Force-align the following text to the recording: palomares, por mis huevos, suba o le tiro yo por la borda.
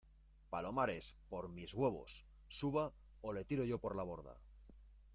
palomares, 0.49 1.13
por 1.29 1.47
mis 1.49 1.75
huevos, 1.75 2.25
suba 2.47 2.91
o 3.21 3.33
le 3.33 3.45
tiro 3.45 3.63
yo 3.65 3.77
por 3.77 3.95
la 3.95 4.01
borda. 4.01 4.35